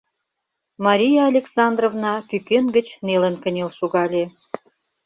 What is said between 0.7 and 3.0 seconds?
Мария Александровна пӱкен гыч